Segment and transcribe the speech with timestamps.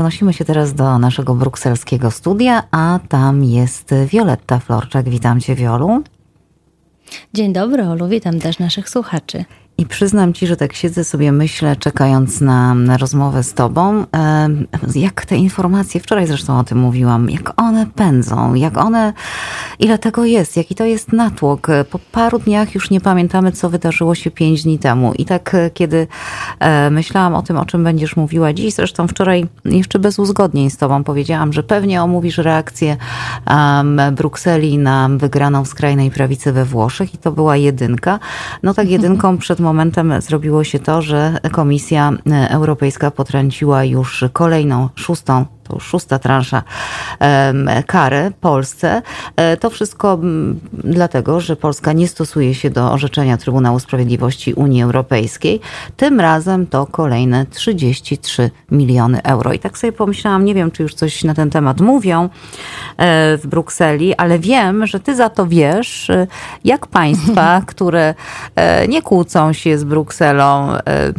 [0.00, 5.08] Przenosimy się teraz do naszego brukselskiego studia, a tam jest Wioletta Florczak.
[5.08, 6.02] Witam Cię, Wiolu.
[7.34, 8.08] Dzień dobry, Olu.
[8.08, 9.44] Witam też naszych słuchaczy.
[9.80, 14.04] I przyznam ci, że tak siedzę sobie, myślę, czekając na, na rozmowę z tobą,
[14.94, 19.12] jak te informacje, wczoraj zresztą o tym mówiłam, jak one pędzą, jak one,
[19.78, 21.68] ile tego jest, jaki to jest natłok.
[21.90, 25.12] Po paru dniach już nie pamiętamy, co wydarzyło się pięć dni temu.
[25.14, 26.06] I tak, e, kiedy
[26.58, 30.76] e, myślałam o tym, o czym będziesz mówiła dziś, zresztą wczoraj jeszcze bez uzgodnień z
[30.76, 32.96] tobą powiedziałam, że pewnie omówisz reakcję
[34.12, 38.18] Brukseli na wygraną w skrajnej prawicy we Włoszech i to była jedynka.
[38.62, 42.12] No tak jedynką przed momentem zrobiło się to, że Komisja
[42.50, 46.62] Europejska potrąciła już kolejną, szóstą to już szósta transza
[47.86, 49.02] kary Polsce.
[49.36, 50.18] E, to wszystko
[50.72, 55.60] dlatego, że Polska nie stosuje się do orzeczenia Trybunału Sprawiedliwości Unii Europejskiej.
[55.96, 59.52] Tym razem to kolejne 33 miliony euro.
[59.52, 62.28] I tak sobie pomyślałam, nie wiem, czy już coś na ten temat mówią e,
[63.36, 66.26] w Brukseli, ale wiem, że ty za to wiesz, e,
[66.64, 68.14] jak państwa, które
[68.88, 70.72] nie kłócą się z Brukselą,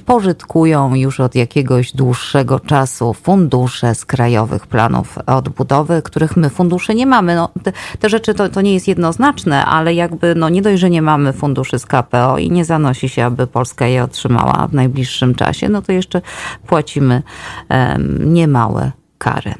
[0.05, 6.95] pożytkują już od jakiegoś dłuższego czasu fundusze z krajowych krajowych planów odbudowy, których my funduszy
[6.95, 7.36] nie mamy.
[7.36, 10.89] No, te, te rzeczy to, to nie jest jednoznaczne, ale jakby no, nie dość, że
[10.89, 15.36] nie mamy funduszy z KPO i nie zanosi się, aby Polska je otrzymała w najbliższym
[15.36, 16.22] czasie, no to jeszcze
[16.67, 17.23] płacimy
[17.70, 19.53] um, niemałe kary.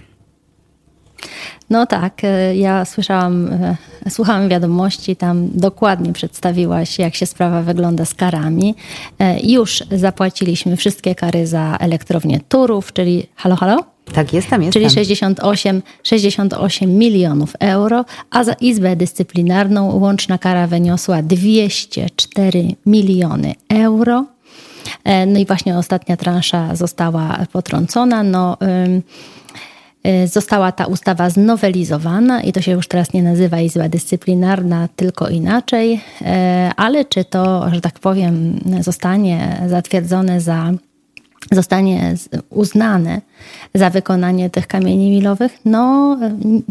[1.70, 3.76] No tak, e, ja słyszałam, e,
[4.10, 8.76] słuchałam wiadomości, tam dokładnie przedstawiłaś, jak się sprawa wygląda z karami.
[9.20, 13.91] E, już zapłaciliśmy wszystkie kary za elektrownię Turów, czyli halo, halo?
[14.14, 14.82] Tak, jestem, jestem.
[14.82, 24.26] Czyli 68, 68 milionów euro, a za Izbę Dyscyplinarną łączna kara wyniosła 204 miliony euro.
[25.04, 28.24] E, no i właśnie ostatnia transza została potrącona.
[28.24, 34.90] No, e, została ta ustawa znowelizowana i to się już teraz nie nazywa Izba Dyscyplinarna,
[34.96, 40.72] tylko inaczej, e, ale czy to, że tak powiem, zostanie zatwierdzone za
[41.52, 42.16] zostanie
[42.50, 43.22] uznane
[43.74, 45.58] za wykonanie tych kamieni milowych?
[45.66, 46.18] No,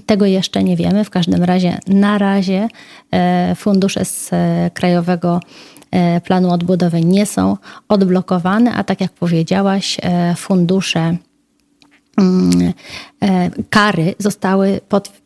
[0.07, 1.05] tego jeszcze nie wiemy.
[1.05, 2.69] W każdym razie na razie
[3.11, 5.41] e, fundusze z e, Krajowego
[5.91, 7.57] e, Planu Odbudowy nie są
[7.89, 9.97] odblokowane, a tak jak powiedziałaś,
[10.37, 11.17] fundusze
[12.19, 12.73] mm,
[13.71, 14.81] kary zostały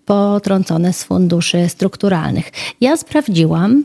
[0.05, 2.51] potrącone z funduszy strukturalnych.
[2.81, 3.85] Ja sprawdziłam,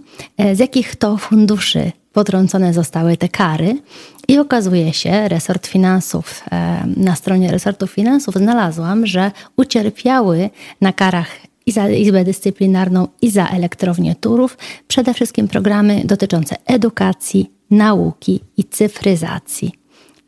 [0.54, 3.82] z jakich to funduszy potrącone zostały te kary
[4.28, 10.50] i okazuje się, resort finansów, e, na stronie resortu finansów znalazłam, że ucierpiały
[10.82, 11.30] na karach
[11.66, 18.64] i za Izbę Dyscyplinarną, i za elektrownię Turów przede wszystkim programy dotyczące edukacji, nauki i
[18.64, 19.72] cyfryzacji.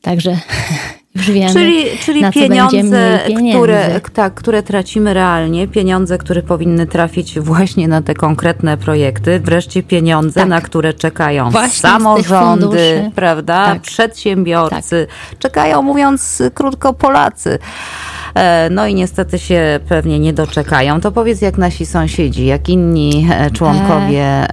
[0.02, 0.40] Także
[1.16, 3.20] Już wiemy, czyli czyli pieniądze,
[3.52, 9.84] które, tak, które tracimy realnie, pieniądze, które powinny trafić właśnie na te konkretne projekty, wreszcie
[9.84, 10.50] pieniądze, tak.
[10.50, 13.82] na które czekają właśnie samorządy, prawda, tak.
[13.82, 15.40] przedsiębiorcy, tak.
[15.40, 17.60] czekają, mówiąc krótko, Polacy.
[18.36, 21.02] E, no i niestety się pewnie nie doczekają.
[21.02, 24.48] To powiedz, jak nasi sąsiedzi, jak inni e, członkowie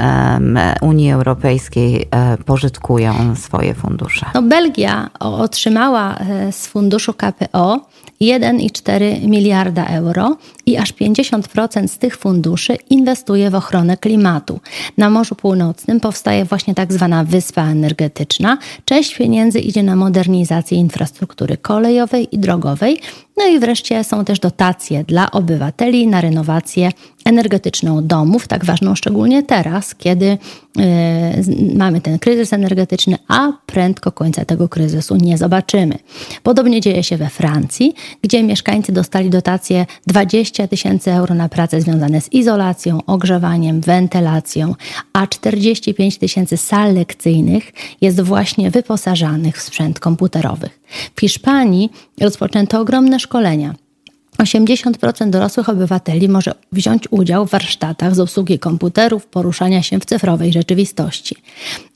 [0.80, 4.26] Unii Europejskiej e, pożytkują swoje fundusze.
[4.34, 6.18] No Belgia otrzymała
[6.52, 7.80] z funduszu KPO
[8.20, 10.36] 1,4 miliarda euro
[10.66, 14.60] i aż 50% z tych funduszy inwestuje w ochronę klimatu.
[14.98, 18.58] Na Morzu Północnym powstaje właśnie tak zwana wyspa energetyczna.
[18.84, 23.00] Część pieniędzy idzie na modernizację infrastruktury kolejowej i drogowej.
[23.36, 26.90] No i wreszcie są też dotacje dla obywateli na renowację
[27.28, 34.44] energetyczną domów, tak ważną szczególnie teraz, kiedy y, mamy ten kryzys energetyczny, a prędko końca
[34.44, 35.98] tego kryzysu nie zobaczymy.
[36.42, 42.20] Podobnie dzieje się we Francji, gdzie mieszkańcy dostali dotację 20 tysięcy euro na prace związane
[42.20, 44.74] z izolacją, ogrzewaniem, wentylacją,
[45.12, 50.70] a 45 tysięcy sal lekcyjnych jest właśnie wyposażanych w sprzęt komputerowy.
[51.16, 51.90] W Hiszpanii
[52.20, 53.74] rozpoczęto ogromne szkolenia
[54.42, 60.52] 80% dorosłych obywateli może wziąć udział w warsztatach z obsługi komputerów, poruszania się w cyfrowej
[60.52, 61.36] rzeczywistości.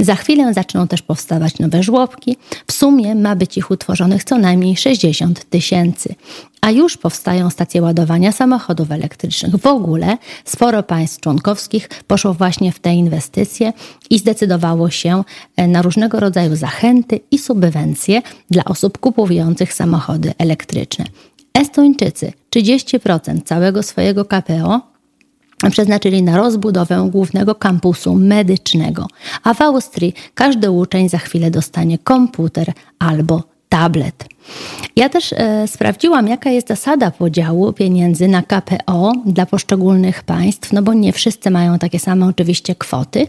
[0.00, 2.36] Za chwilę zaczną też powstawać nowe żłobki.
[2.66, 6.14] W sumie ma być ich utworzonych co najmniej 60 tysięcy.
[6.60, 9.56] A już powstają stacje ładowania samochodów elektrycznych.
[9.56, 13.72] W ogóle sporo państw członkowskich poszło właśnie w te inwestycje
[14.10, 15.24] i zdecydowało się
[15.56, 21.04] e, na różnego rodzaju zachęty i subwencje dla osób kupujących samochody elektryczne.
[21.54, 24.80] Estończycy 30% całego swojego KPO
[25.70, 29.06] przeznaczyli na rozbudowę głównego kampusu medycznego,
[29.42, 34.24] a w Austrii każdy uczeń za chwilę dostanie komputer albo tablet.
[34.96, 40.82] Ja też e, sprawdziłam, jaka jest zasada podziału pieniędzy na KPO dla poszczególnych państw, no
[40.82, 43.26] bo nie wszyscy mają takie same oczywiście kwoty.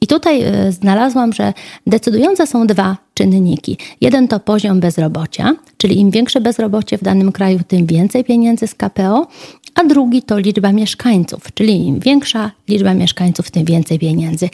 [0.00, 1.52] I tutaj e, znalazłam, że
[1.86, 3.76] decydujące są dwa czynniki.
[4.00, 8.74] Jeden to poziom bezrobocia, czyli im większe bezrobocie w danym kraju, tym więcej pieniędzy z
[8.74, 9.26] KPO,
[9.74, 14.48] a drugi to liczba mieszkańców, czyli im większa liczba mieszkańców, tym więcej pieniędzy.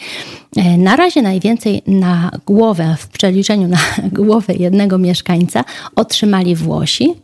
[0.56, 3.78] E, na razie najwięcej na głowę, w przeliczeniu na
[4.22, 5.64] głowę jednego mieszkańca
[5.96, 7.14] otrzymali Włosi,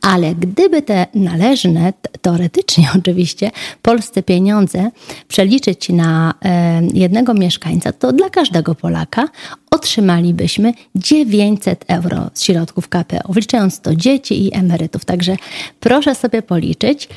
[0.00, 1.92] ale gdyby te należne,
[2.22, 3.50] teoretycznie oczywiście,
[3.82, 4.90] polskie pieniądze
[5.28, 9.28] przeliczyć na e, jednego mieszkańca, to dla każdego Polaka
[9.70, 15.04] otrzymalibyśmy 900 euro z środków KPO, wliczając to dzieci i emerytów.
[15.04, 15.36] Także
[15.80, 17.08] proszę sobie policzyć.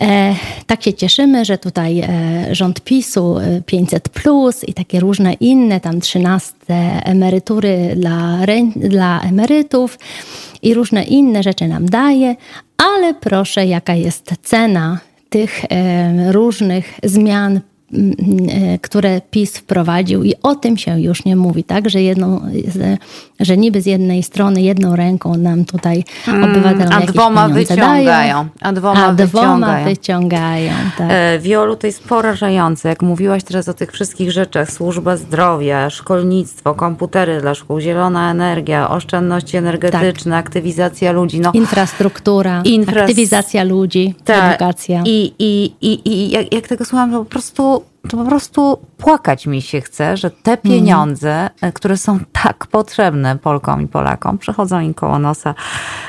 [0.00, 0.34] E,
[0.66, 3.36] tak się cieszymy, że tutaj e, rząd PiSu
[3.66, 6.54] 500 plus i takie różne inne, tam 13
[7.04, 8.38] emerytury dla,
[8.76, 9.98] dla emerytów
[10.62, 12.36] i różne inne rzeczy nam daje,
[12.76, 14.98] ale proszę, jaka jest cena
[15.30, 17.71] tych e, różnych zmian E,
[18.82, 21.90] które PiS wprowadził i o tym się już nie mówi, tak?
[21.90, 22.40] Że, jedną,
[23.40, 28.04] że niby z jednej strony jedną ręką nam tutaj mm, obywatelom a jakieś dwoma wyciągają,
[28.04, 29.84] dają, a dwoma, a dwoma wyciągają.
[29.84, 31.08] wyciągają tak.
[31.10, 32.88] E, Wiolu, to jest porażające.
[32.88, 38.90] Jak mówiłaś teraz o tych wszystkich rzeczach, służba zdrowia, szkolnictwo, komputery dla szkół, zielona energia,
[38.90, 40.46] oszczędności energetyczne, tak.
[40.46, 41.40] aktywizacja ludzi.
[41.40, 43.02] No, Infrastruktura, Infras...
[43.02, 44.50] aktywizacja ludzi, tak.
[44.50, 45.02] edukacja.
[45.06, 49.46] I, i, i, i jak, jak tego słucham, to po prostu to po prostu płakać
[49.46, 50.58] mi się chce, że te mhm.
[50.58, 51.72] pieniądze, mm.
[51.72, 55.54] które są tak potrzebne Polkom i Polakom, przechodzą im koło nosa.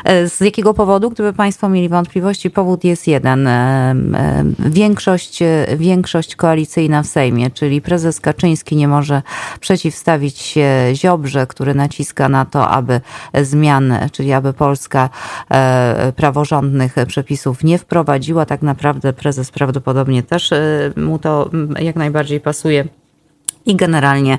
[0.03, 1.09] E, z jakiego powodu?
[1.09, 3.47] Gdyby Państwo mieli wątpliwości, powód jest jeden.
[3.47, 3.95] E,
[4.59, 5.39] większość,
[5.77, 9.21] większość koalicyjna w Sejmie, czyli prezes Kaczyński nie może
[9.59, 13.01] przeciwstawić się Ziobrze, który naciska na to, aby
[13.41, 15.09] zmian, czyli aby Polska
[16.15, 18.45] praworządnych przepisów nie wprowadziła.
[18.45, 20.49] Tak naprawdę prezes prawdopodobnie też
[20.95, 21.49] mu to
[21.85, 22.85] jak najbardziej pasuje.
[23.65, 24.37] I generalnie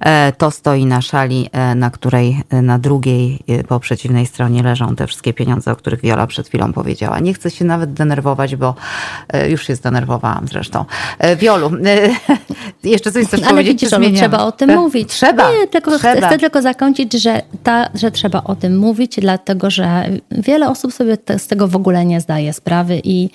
[0.00, 4.96] e, to stoi na szali, e, na której e, na drugiej po przeciwnej stronie leżą
[4.96, 7.18] te wszystkie pieniądze, o których Wiola przed chwilą powiedziała.
[7.18, 8.74] Nie chcę się nawet denerwować, bo
[9.48, 10.84] już się zdenerwowałam zresztą.
[11.36, 11.70] Wiolu,
[12.84, 13.72] jeszcze coś chcesz Ale powiedzieć?
[13.72, 15.08] Widzisz, ale trzeba o tym mówić.
[15.08, 15.50] Trzeba.
[15.50, 16.16] Nie, tylko trzeba.
[16.16, 20.92] Chcę, chcę, tylko zakończyć, że, ta, że trzeba o tym mówić, dlatego że wiele osób
[20.92, 23.30] sobie te, z tego w ogóle nie zdaje sprawy i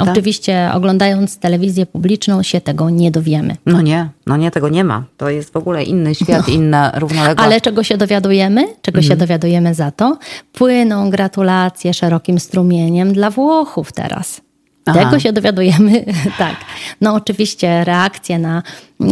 [0.00, 3.56] oczywiście oglądając telewizję publiczną się tego nie dowiemy.
[3.66, 5.04] No nie, no nie, tego nie ma.
[5.16, 6.54] To jest w ogóle inny świat, no.
[6.54, 7.44] inna równoległa.
[7.44, 8.66] Ale czego się dowiadujemy?
[8.82, 9.20] Czego się mhm.
[9.20, 10.18] dowiadujemy za to?
[10.52, 14.40] Płyną gratulacje szerokim strumieniem dla Włochów teraz.
[14.86, 15.04] Aha.
[15.04, 16.04] Tego się dowiadujemy,
[16.38, 16.56] tak.
[17.00, 18.62] No oczywiście reakcje na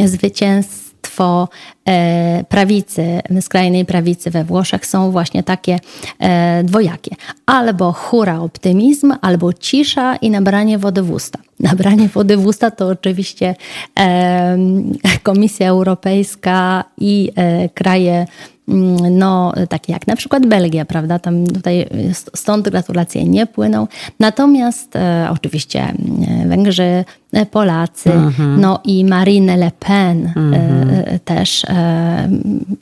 [0.04, 1.48] zwycięstwo
[2.48, 5.78] prawicy, skrajnej prawicy we Włoszech są właśnie takie
[6.18, 7.16] e, dwojakie.
[7.46, 11.38] Albo hura optymizm, albo cisza i nabranie wody w usta.
[11.70, 13.54] Nabranie wody w usta to oczywiście
[13.98, 14.58] e,
[15.22, 18.26] Komisja Europejska i e, kraje
[18.68, 21.18] mm, no, takie jak na przykład Belgia, prawda?
[21.18, 21.86] Tam tutaj
[22.34, 23.86] stąd gratulacje nie płyną.
[24.20, 28.60] Natomiast e, oczywiście mm, Węgrzy, e, Polacy, mhm.
[28.60, 30.90] no i Marine Le Pen e, mhm.
[30.90, 31.64] e, też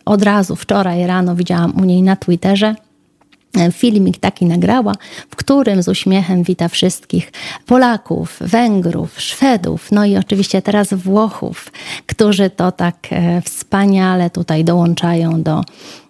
[0.05, 2.75] od razu wczoraj rano widziałam u niej na Twitterze
[3.73, 4.95] filmik taki nagrała,
[5.31, 7.32] w którym z uśmiechem wita wszystkich
[7.67, 11.73] Polaków, Węgrów, Szwedów, no i oczywiście teraz Włochów,
[12.06, 15.63] którzy to tak e, wspaniale tutaj dołączają do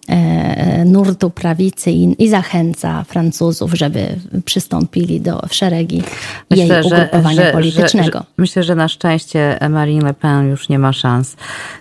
[0.85, 4.15] nurtu prawicy i, i, zachęca Francuzów, żeby
[4.45, 6.03] przystąpili do szeregi
[6.49, 8.19] myślę, jej ugrupowania że, politycznego.
[8.19, 11.35] Że, myślę, że na szczęście Marine Le Pen już nie ma szans.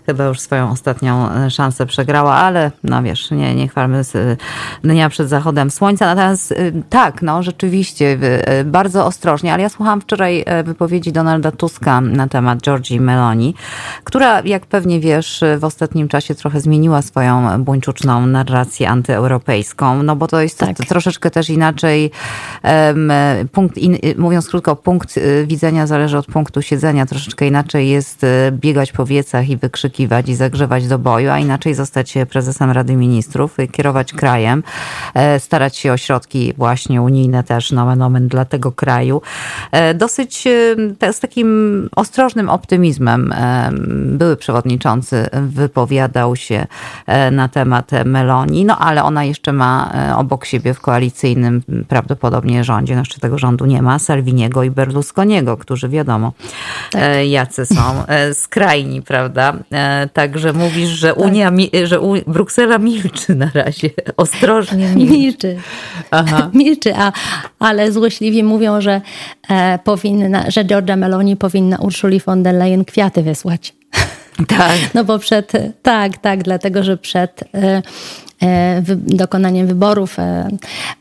[0.06, 4.40] Chyba już swoją ostatnią e, szansę przegrała, ale no wiesz, nie, nie chwalmy z
[4.84, 6.06] dnia przed zachodem słońca.
[6.06, 6.54] Natomiast
[6.90, 8.18] tak, no rzeczywiście,
[8.64, 13.54] bardzo ostrożnie, ale ja słuchałam wczoraj e, wypowiedzi Donalda Tuska na temat Georgii Meloni,
[14.04, 20.26] która, jak pewnie wiesz, w ostatnim czasie trochę zmieniła swoją buńczuczną narrację antyeuropejską, no bo
[20.26, 20.76] to jest tak.
[20.76, 22.10] troszeczkę też inaczej,
[22.64, 23.12] um,
[23.52, 27.06] punkt, in, mówiąc krótko, punkt y, widzenia zależy od punktu siedzenia.
[27.06, 31.74] Troszeczkę inaczej jest y, biegać po wiecach i wykrzykiwać i zagrzewać do boju, a inaczej
[31.74, 34.62] zostać prezesem Rady Ministrów, kierować krajem,
[35.14, 39.22] e, starać się o środki właśnie unijne też, nomen omen dla tego kraju.
[39.72, 40.44] E, dosyć
[41.12, 43.34] z takim ostrożnym optymizmem
[44.04, 46.66] były przewodniczący wypowiadał się
[47.06, 52.94] e, na temat Meloni, no ale ona jeszcze ma obok siebie w koalicyjnym prawdopodobnie rządzie,
[52.94, 56.32] no jeszcze tego rządu nie ma, Salviniego i Berlusconiego, którzy wiadomo
[56.90, 57.02] tak.
[57.28, 59.52] jacy są skrajni, prawda?
[60.12, 61.24] Także mówisz, że tak.
[61.24, 61.52] Unia,
[61.84, 65.30] że Bruksela milczy na razie, ostrożnie milczy.
[65.30, 65.56] Milczy,
[66.10, 66.50] Aha.
[66.54, 67.12] milczy a,
[67.58, 69.00] ale złośliwi mówią, że
[69.48, 73.79] e, powinna, że Georgia Meloni powinna Urszuli von der Leyen kwiaty wysłać.
[74.48, 74.94] Tak.
[74.94, 77.82] No bo przed, tak, tak, dlatego że przed E,
[78.96, 80.48] dokonaniem wyborów e,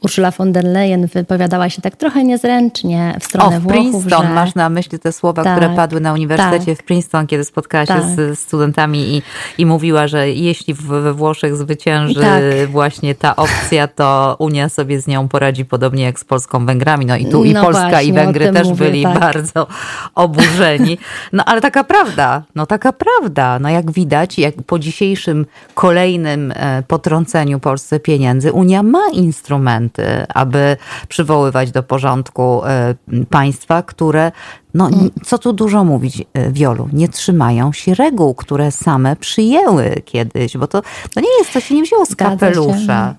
[0.02, 3.82] Ursula von der Leyen wypowiadała się tak trochę niezręcznie w stronę o, w Włochów.
[3.82, 4.34] Princeton, że...
[4.34, 7.86] masz na myśli te słowa, tak, które padły na uniwersytecie tak, w Princeton, kiedy spotkała
[7.86, 8.04] się tak.
[8.04, 9.22] z studentami i,
[9.58, 12.70] i mówiła, że jeśli we Włoszech zwycięży tak.
[12.72, 17.06] właśnie ta opcja, to Unia sobie z nią poradzi podobnie jak z Polską Węgrami.
[17.06, 19.20] No i tu i no Polska właśnie, i Węgry też mówię, byli tak.
[19.20, 19.68] bardzo
[20.16, 20.98] oburzeni.
[21.34, 23.60] No ale taka prawda, no taka prawda.
[23.60, 26.84] No jak widać, jak po dzisiejszym kolejnym e,
[27.30, 32.96] potrąceniu trąceniu Polsce pieniędzy, Unia ma instrumenty, aby przywoływać do porządku e,
[33.30, 34.32] państwa, które,
[34.74, 34.90] no
[35.26, 40.68] co tu dużo mówić, e, Wiolu, nie trzymają się reguł, które same przyjęły kiedyś, bo
[40.68, 40.82] to,
[41.14, 43.16] to nie jest, to się nie wzięło z kapelusza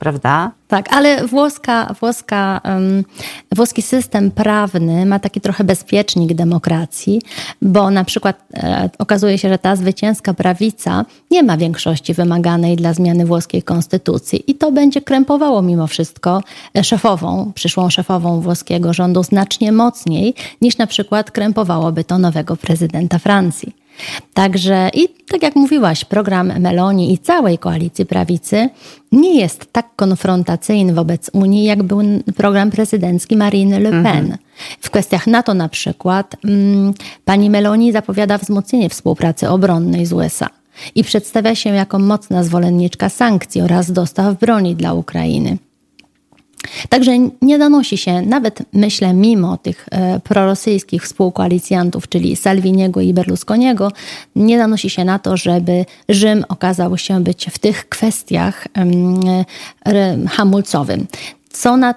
[0.00, 0.50] prawda?
[0.68, 3.04] Tak, ale włoska, włoska, um,
[3.56, 7.22] włoski system prawny ma taki trochę bezpiecznik demokracji,
[7.62, 12.92] bo na przykład e, okazuje się, że ta zwycięska prawica nie ma większości wymaganej dla
[12.92, 16.42] zmiany włoskiej konstytucji i to będzie krępowało mimo wszystko
[16.76, 23.18] e, szefową, przyszłą szefową włoskiego rządu znacznie mocniej niż na przykład krępowałoby to nowego prezydenta
[23.18, 23.79] Francji.
[24.34, 28.68] Także i tak jak mówiłaś, program Meloni i całej koalicji prawicy
[29.12, 32.00] nie jest tak konfrontacyjny wobec Unii, jak był
[32.36, 34.06] program prezydencki Marine Le Pen.
[34.06, 34.38] Mhm.
[34.80, 36.94] W kwestiach NATO na przykład mm,
[37.24, 40.46] pani Meloni zapowiada wzmocnienie współpracy obronnej z USA
[40.94, 45.56] i przedstawia się jako mocna zwolenniczka sankcji oraz dostaw broni dla Ukrainy.
[46.88, 47.12] Także
[47.42, 53.92] nie donosi się, nawet myślę, mimo tych e, prorosyjskich współkoalicjantów, czyli Salviniego i Berlusconiego,
[54.36, 58.66] nie donosi się na to, żeby Rzym okazał się być w tych kwestiach
[59.86, 61.06] e, hamulcowym.
[61.50, 61.94] Co na,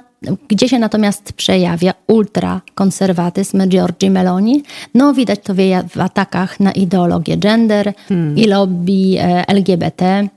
[0.48, 4.64] gdzie się natomiast przejawia ultrakonserwatyzm Giorgi Meloni?
[4.94, 5.54] No widać to
[5.96, 8.38] w atakach na ideologię gender hmm.
[8.38, 10.28] i lobby e, LGBT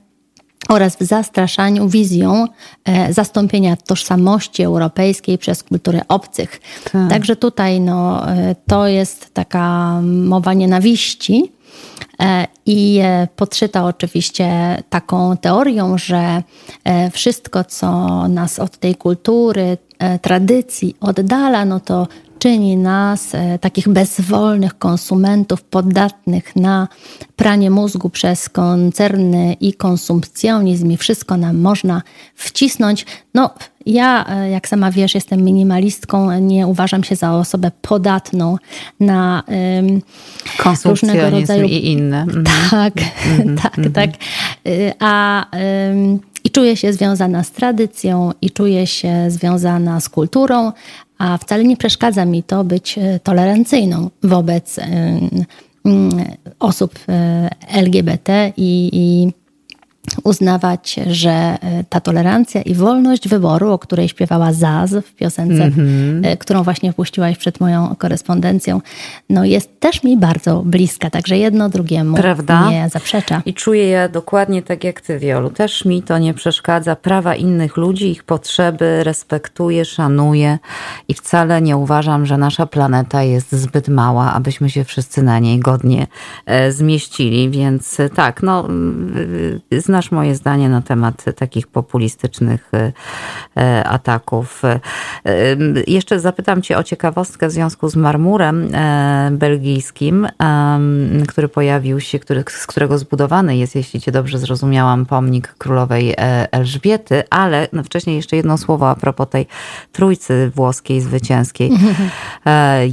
[0.69, 2.47] oraz w zastraszaniu wizją
[2.85, 6.61] e, zastąpienia tożsamości europejskiej przez kultury obcych.
[6.91, 7.09] Tak.
[7.09, 11.51] Także tutaj no, e, to jest taka mowa nienawiści.
[12.21, 13.01] E, I
[13.35, 16.43] podszyta oczywiście taką teorią, że
[17.11, 19.77] wszystko, co nas od tej kultury,
[20.21, 22.07] tradycji oddala, no to
[22.39, 26.87] czyni nas e, takich bezwolnych konsumentów podatnych na
[27.35, 32.01] pranie mózgu przez koncerny i konsumpcjonizm i wszystko nam można
[32.35, 33.05] wcisnąć.
[33.33, 33.49] No,
[33.85, 38.57] ja, e, jak sama wiesz, jestem minimalistką, nie uważam się za osobę podatną
[38.99, 40.01] na um,
[40.85, 41.67] różnego rodzaju...
[41.67, 42.21] i inne.
[42.21, 42.45] Mhm.
[42.69, 42.93] Tak,
[43.27, 43.57] mhm.
[43.63, 43.93] tak, mhm.
[43.93, 44.09] tak.
[44.67, 45.45] Y, a
[45.89, 50.71] um, i czuję się związana z tradycją, i czuję się związana z kulturą,
[51.17, 54.79] a wcale nie przeszkadza mi to być e, tolerancyjną wobec
[56.59, 59.33] osób e, LGBT i, i
[60.23, 61.57] uznawać, że e,
[61.89, 66.37] ta tolerancja i wolność wyboru, o której śpiewała Zaz w piosence, mm -hmm.
[66.37, 68.81] którą właśnie wpuściłaś przed moją korespondencją,
[69.29, 72.69] no jest też mi bardzo bliska, także jedno drugiemu Prawda?
[72.69, 73.41] nie zaprzecza.
[73.45, 75.49] I czuję je dokładnie tak jak ty, Wiolu.
[75.49, 76.95] Też mi to nie przeszkadza.
[76.95, 80.59] Prawa innych ludzi, ich potrzeby respektuję, szanuję
[81.07, 85.59] i wcale nie uważam, że nasza planeta jest zbyt mała, abyśmy się wszyscy na niej
[85.59, 86.07] godnie
[86.45, 88.67] e, zmieścili, więc tak, no
[89.71, 92.93] znam znasz moje zdanie na temat takich populistycznych e,
[93.57, 94.61] e, ataków.
[94.65, 94.79] E,
[95.87, 98.69] jeszcze zapytam Cię o ciekawostkę w związku z marmurem
[99.31, 100.27] belgijskim,
[101.27, 106.15] który pojawił się, który, z którego zbudowany jest, jeśli Cię dobrze zrozumiałam, pomnik królowej
[106.51, 109.47] Elżbiety, ale no wcześniej jeszcze jedno słowo a propos tej
[109.91, 111.71] trójcy włoskiej zwycięskiej.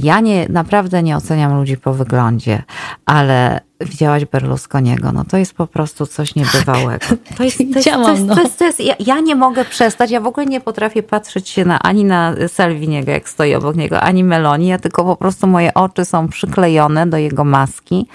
[0.03, 2.63] Ja nie, naprawdę nie oceniam ludzi po wyglądzie,
[3.05, 7.05] ale widziałaś Berlusconiego, no to jest po prostu coś niebywałego.
[7.37, 10.61] To jest, to jest, to jest, ja, ja, nie mogę przestać, ja w ogóle nie
[10.61, 15.03] potrafię patrzeć się na, ani na Salviniego, jak stoi obok niego, ani Meloni, ja tylko
[15.03, 18.07] po prostu moje oczy są przyklejone do jego maski.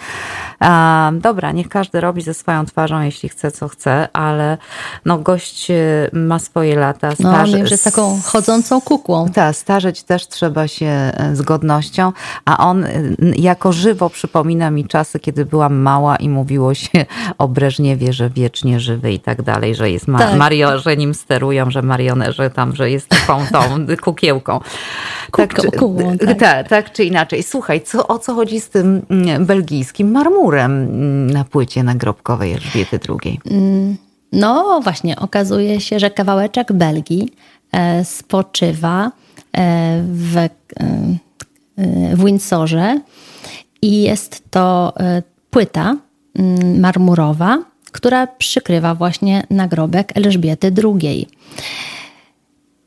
[1.12, 4.58] Dobra, niech każdy robi ze swoją twarzą, jeśli chce, co chce, ale
[5.04, 7.14] no gość y, ma swoje lata.
[7.14, 9.28] Starzy, no, on jest taką chodzącą kukłą.
[9.28, 12.12] Tak, starzeć też trzeba się y, z godnością,
[12.44, 17.06] a on y, jako żywo przypomina mi czasy, kiedy byłam mała i mówiło się
[17.38, 20.36] o Breżniewie, że wiecznie żywy i tak dalej, że jest ma- Tak.
[20.36, 23.60] Mario, że nim sterują, że marionerze tam, że jest taką tą
[24.04, 24.60] kukiełką.
[25.30, 26.38] Kubką, czy, kułą, tak.
[26.38, 27.42] tak, tak czy inaczej.
[27.42, 33.00] Słuchaj, co, o co chodzi z tym mm, belgijskim marmurem mm, na płycie nagrobkowej Elżbiety
[33.09, 33.40] II?
[34.33, 37.28] No właśnie, okazuje się, że kawałeczek Belgii
[37.73, 39.12] e, spoczywa
[39.57, 40.49] e, w, e,
[42.16, 43.00] w Windsorze
[43.83, 44.95] i jest to
[45.50, 45.97] płyta
[46.35, 47.59] mm, marmurowa,
[47.92, 51.28] która przykrywa właśnie nagrobek Elżbiety II.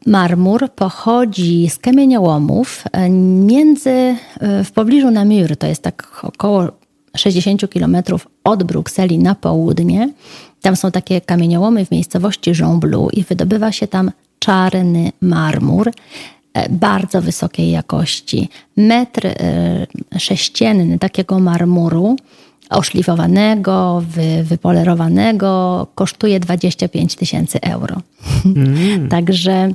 [0.06, 2.84] Marmur pochodzi z kamieniołomów
[3.46, 4.16] między,
[4.64, 6.68] w pobliżu Namur, to jest tak około
[7.18, 10.10] 60 kilometrów od Brukseli na południe.
[10.62, 15.92] Tam są takie kamieniołomy w miejscowości Jonblu i wydobywa się tam czarny marmur
[16.54, 18.50] e, bardzo wysokiej jakości.
[18.78, 19.88] Metr e,
[20.20, 22.16] sześcienny takiego marmuru
[22.70, 28.02] oszlifowanego, wy, wypolerowanego kosztuje 25 tysięcy euro.
[29.10, 29.74] Także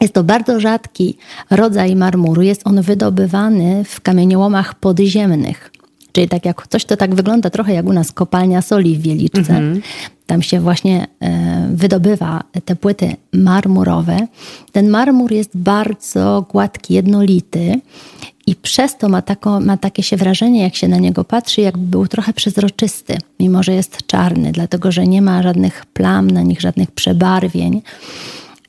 [0.00, 1.16] jest to bardzo rzadki
[1.50, 2.42] rodzaj marmuru.
[2.42, 5.71] Jest on wydobywany w kamieniołomach podziemnych.
[6.12, 9.60] Czyli tak jak coś, to tak wygląda trochę jak u nas kopalnia soli w Wieliczce.
[10.26, 14.26] Tam się właśnie e, wydobywa te płyty marmurowe.
[14.72, 17.80] Ten marmur jest bardzo gładki, jednolity
[18.46, 21.86] i przez to ma, tako, ma takie się wrażenie, jak się na niego patrzy, jakby
[21.86, 26.60] był trochę przezroczysty, mimo że jest czarny, dlatego że nie ma żadnych plam na nich,
[26.60, 27.82] żadnych przebarwień.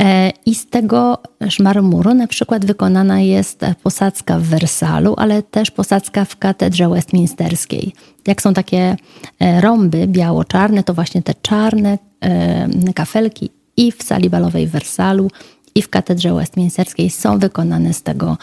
[0.02, 1.18] E, I z tego
[1.60, 7.94] marmuru na przykład wykonana jest posadzka w Wersalu, ale też posadzka w katedrze westminsterskiej.
[8.28, 8.96] Jak są takie
[9.40, 15.30] e, rąby biało-czarne, to właśnie te czarne e, kafelki i w sali balowej w Wersalu,
[15.76, 18.38] i w katedrze westminsterskiej są wykonane z tego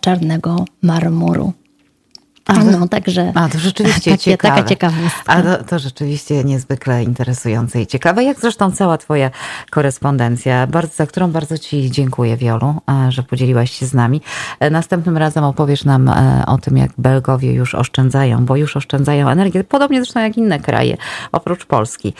[0.00, 1.52] czarnego marmuru.
[2.46, 4.54] A, no, także A, to rzeczywiście takie, ciekawe.
[4.54, 5.32] taka ciekawostka.
[5.32, 9.30] A to, to rzeczywiście niezwykle interesujące i ciekawe, jak zresztą cała twoja
[9.70, 12.74] korespondencja, bardzo, za którą bardzo ci dziękuję, Wiolu,
[13.06, 14.20] e, że podzieliłaś się z nami.
[14.60, 19.28] E, Następnym razem opowiesz nam e, o tym, jak Belgowie już oszczędzają, bo już oszczędzają
[19.28, 20.96] energię, podobnie zresztą jak inne kraje,
[21.32, 22.14] oprócz Polski.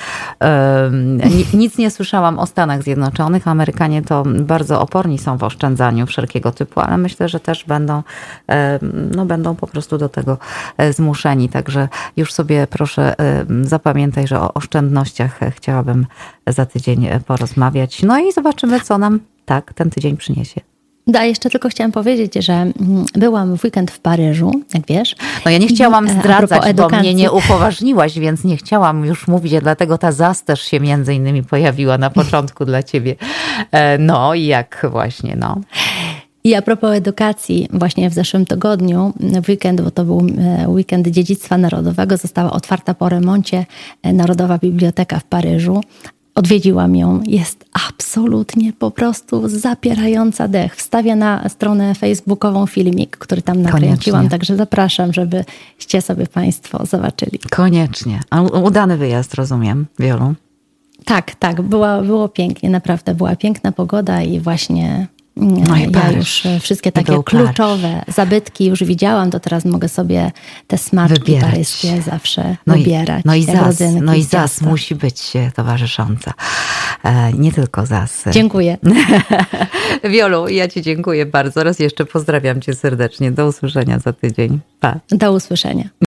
[1.54, 3.48] Nic nie słyszałam o Stanach Zjednoczonych.
[3.48, 8.02] Amerykanie to bardzo oporni są w oszczędzaniu wszelkiego typu, ale myślę, że też będą,
[9.16, 10.38] no, będą po prostu do tego
[10.76, 11.48] e, zmuszeni.
[11.48, 16.06] Także już sobie proszę e, zapamiętaj, że o oszczędnościach e, chciałabym
[16.46, 18.02] za tydzień porozmawiać.
[18.02, 20.60] No i zobaczymy, co nam tak ten tydzień przyniesie.
[21.06, 22.72] Da, jeszcze tylko chciałam powiedzieć, że mm,
[23.14, 25.16] byłam w weekend w Paryżu, jak wiesz.
[25.44, 29.60] No ja nie chciałam zdradzać, bo mnie nie upoważniłaś, więc nie chciałam już mówić, a
[29.60, 33.16] dlatego ta zas też się między innymi pojawiła na początku dla ciebie.
[33.98, 35.56] No i jak właśnie, no.
[36.44, 39.12] I a propos edukacji, właśnie w zeszłym tygodniu,
[39.44, 43.66] w weekend, bo to był e, weekend Dziedzictwa Narodowego, została otwarta po remoncie
[44.02, 45.80] e, Narodowa Biblioteka w Paryżu.
[46.34, 47.20] Odwiedziłam ją.
[47.26, 50.76] Jest absolutnie po prostu zapierająca dech.
[50.76, 57.38] Wstawię na stronę facebookową filmik, który tam nakręciłam, także zapraszam, żebyście sobie Państwo zobaczyli.
[57.50, 58.20] Koniecznie.
[58.30, 60.34] A udany wyjazd, rozumiem, Wiolu.
[61.04, 66.16] Tak, tak, była, było pięknie, naprawdę była piękna pogoda i właśnie No i ja Paryż.
[66.44, 67.44] już e, wszystkie I takie był Paryż.
[67.44, 70.32] kluczowe zabytki już widziałam, to teraz mogę sobie
[70.66, 71.50] te smaczki Wybierać.
[71.50, 73.24] paryskie zawsze No i, wybierać.
[73.24, 76.32] no i zas, no i zas musi być e, towarzysząca.
[77.04, 78.24] E, nie tylko zas.
[78.30, 78.78] Dziękuję.
[80.12, 81.64] Wiolu, ja ci dziękuję bardzo.
[81.64, 83.32] Raz jeszcze pozdrawiam cię serdecznie.
[83.32, 84.60] Do usłyszenia za tydzień.
[84.80, 84.96] Pa.
[85.10, 85.84] Do usłyszenia.